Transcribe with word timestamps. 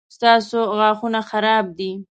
ستاسو 0.15 0.59
غاښونه 0.77 1.19
خراب 1.29 1.65
دي 1.77 1.91